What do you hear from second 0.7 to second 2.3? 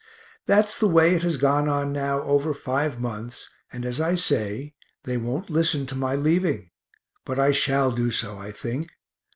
the way it has gone on now